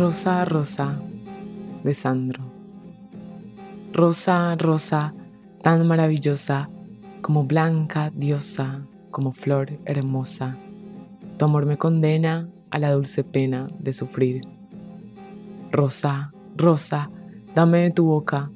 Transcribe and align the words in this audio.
Rosa, 0.00 0.46
rosa, 0.46 0.98
de 1.84 1.92
Sandro. 1.92 2.42
Rosa, 3.92 4.56
rosa, 4.56 5.12
tan 5.62 5.86
maravillosa, 5.86 6.70
como 7.20 7.44
blanca 7.44 8.10
diosa, 8.10 8.80
como 9.10 9.32
flor 9.32 9.78
hermosa. 9.84 10.56
Tu 11.36 11.44
amor 11.44 11.66
me 11.66 11.76
condena 11.76 12.48
a 12.70 12.78
la 12.78 12.92
dulce 12.92 13.24
pena 13.24 13.68
de 13.78 13.92
sufrir. 13.92 14.48
Rosa, 15.70 16.30
rosa, 16.56 17.10
dame 17.54 17.80
de 17.80 17.90
tu 17.90 18.06
boca 18.06 18.50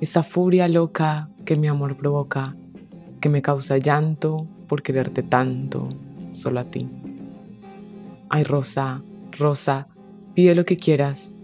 esa 0.00 0.24
furia 0.24 0.66
loca 0.66 1.28
que 1.44 1.54
mi 1.54 1.68
amor 1.68 1.96
provoca, 1.98 2.56
que 3.20 3.28
me 3.28 3.42
causa 3.42 3.78
llanto 3.78 4.48
por 4.66 4.82
quererte 4.82 5.22
tanto, 5.22 5.88
solo 6.32 6.58
a 6.58 6.64
ti. 6.64 6.88
Ay, 8.28 8.42
Rosa, 8.42 9.02
Rosa, 9.38 9.86
pide 10.40 10.54
lo 10.54 10.64
que 10.64 10.78
quieras, 10.78 11.34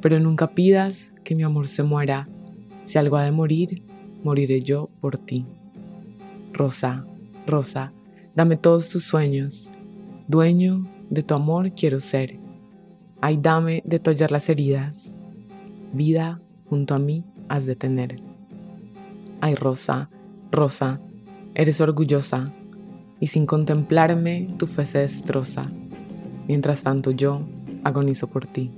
pero 0.00 0.20
nunca 0.20 0.52
pidas 0.52 1.12
que 1.24 1.34
mi 1.34 1.42
amor 1.42 1.66
se 1.66 1.82
muera. 1.82 2.28
Si 2.84 2.98
algo 2.98 3.16
ha 3.16 3.24
de 3.24 3.32
morir, 3.32 3.82
moriré 4.22 4.62
yo 4.62 4.90
por 5.00 5.18
ti. 5.18 5.44
Rosa, 6.52 7.04
Rosa, 7.48 7.92
dame 8.36 8.56
todos 8.56 8.90
tus 8.90 9.02
sueños, 9.02 9.72
dueño 10.28 10.86
de 11.10 11.24
tu 11.24 11.34
amor 11.34 11.72
quiero 11.72 11.98
ser. 11.98 12.38
Ay, 13.20 13.40
dame 13.42 13.82
de 13.84 13.98
tollar 13.98 14.30
las 14.30 14.48
heridas, 14.48 15.18
vida 15.92 16.40
junto 16.64 16.94
a 16.94 17.00
mí 17.00 17.24
has 17.48 17.66
de 17.66 17.74
tener. 17.74 18.20
Ay, 19.40 19.56
Rosa, 19.56 20.10
Rosa, 20.52 21.00
eres 21.56 21.80
orgullosa, 21.80 22.52
y 23.18 23.26
sin 23.26 23.46
contemplarme 23.46 24.46
tu 24.60 24.68
fe 24.68 24.86
se 24.86 24.98
destroza. 24.98 25.72
Mientras 26.46 26.84
tanto 26.84 27.10
yo 27.10 27.40
agonizo 27.84 28.28
por 28.28 28.46
ti. 28.46 28.70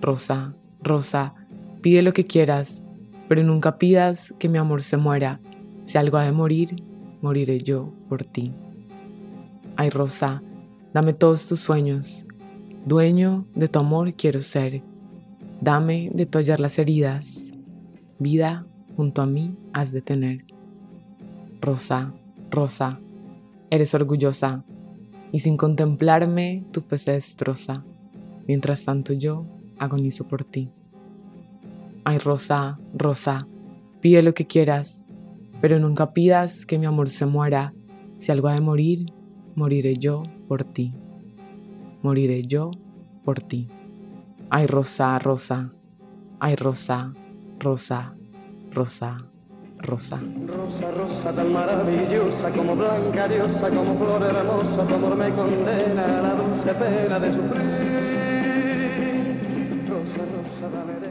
Rosa, 0.00 0.54
Rosa, 0.82 1.34
pide 1.82 2.02
lo 2.02 2.12
que 2.12 2.26
quieras, 2.26 2.82
pero 3.28 3.42
nunca 3.42 3.78
pidas 3.78 4.34
que 4.38 4.48
mi 4.48 4.58
amor 4.58 4.82
se 4.82 4.96
muera. 4.96 5.40
Si 5.84 5.98
algo 5.98 6.18
ha 6.18 6.24
de 6.24 6.32
morir, 6.32 6.82
moriré 7.20 7.60
yo 7.62 7.92
por 8.08 8.24
ti. 8.24 8.52
Ay, 9.76 9.90
Rosa, 9.90 10.42
dame 10.92 11.12
todos 11.12 11.48
tus 11.48 11.60
sueños. 11.60 12.26
Dueño 12.84 13.46
de 13.54 13.68
tu 13.68 13.78
amor 13.78 14.14
quiero 14.14 14.40
ser. 14.42 14.82
Dame 15.60 16.10
de 16.12 16.26
tollar 16.26 16.60
las 16.60 16.78
heridas. 16.78 17.52
Vida 18.18 18.66
junto 18.96 19.22
a 19.22 19.26
mí 19.26 19.58
has 19.72 19.92
de 19.92 20.02
tener. 20.02 20.44
Rosa, 21.60 22.12
Rosa, 22.50 22.98
eres 23.70 23.94
orgullosa, 23.94 24.64
y 25.32 25.40
sin 25.40 25.56
contemplarme 25.56 26.64
tu 26.72 26.80
fe 26.80 26.98
se 26.98 27.12
destroza. 27.12 27.84
Mientras 28.46 28.84
tanto 28.84 29.12
yo 29.12 29.44
agonizo 29.78 30.26
por 30.26 30.44
ti. 30.44 30.70
Ay, 32.04 32.18
Rosa, 32.18 32.78
Rosa, 32.94 33.46
pide 34.00 34.22
lo 34.22 34.32
que 34.32 34.46
quieras, 34.46 35.04
pero 35.60 35.78
nunca 35.78 36.12
pidas 36.12 36.64
que 36.64 36.78
mi 36.78 36.86
amor 36.86 37.10
se 37.10 37.26
muera. 37.26 37.74
Si 38.18 38.32
algo 38.32 38.48
ha 38.48 38.54
de 38.54 38.60
morir, 38.60 39.12
moriré 39.54 39.96
yo 39.98 40.22
por 40.48 40.64
ti. 40.64 40.92
Moriré 42.02 42.42
yo 42.44 42.70
por 43.24 43.40
ti. 43.40 43.68
Ay, 44.48 44.66
rosa, 44.66 45.18
rosa. 45.18 45.72
Ay, 46.40 46.56
rosa, 46.56 47.12
rosa, 47.58 48.14
rosa, 48.72 49.26
rosa. 49.80 50.18
Rosa, 50.46 50.90
rosa 50.90 51.32
tan 51.32 51.52
maravillosa, 51.52 52.50
como 52.50 52.74
blanca 52.76 53.28
diosa, 53.28 53.70
como 53.70 53.96
flor 53.96 54.22
hermosa, 54.22 54.84
tu 54.86 54.94
amor 54.94 55.16
me 55.16 55.30
condena 55.30 56.18
a 56.18 56.22
la 56.22 56.34
dulce 56.34 56.74
pena 56.74 57.18
de 57.18 57.32
sufrir. 57.32 57.68
Rosa, 59.88 60.22
rosa, 60.34 60.68
dame 60.74 60.94
de 61.00 61.10